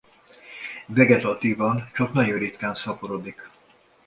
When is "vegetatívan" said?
0.87-1.89